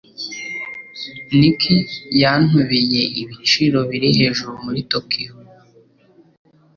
[1.37, 1.61] Nick
[2.21, 5.33] yantobeye ibiciro biri hejuru muri Tokiyo.